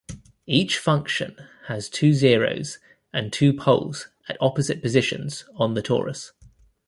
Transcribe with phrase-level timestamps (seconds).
[0.47, 1.35] Each function
[1.67, 2.79] has two zeroes
[3.13, 6.31] and two poles at opposite positions on the torus.